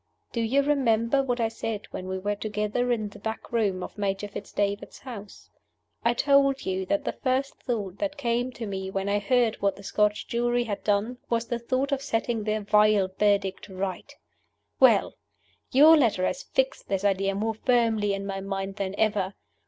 [0.31, 3.99] Do you remember what I said when we were together in the back room at
[3.99, 5.51] Major Fitz David's house?
[6.03, 9.75] I told you that the first thought that came to me, when I heard what
[9.75, 14.15] the Scotch jury had done, was the thought of setting their vile Verdict right.
[14.79, 15.13] Well!
[15.71, 19.35] Your letter has fixed this idea more firmly in my mind than ever.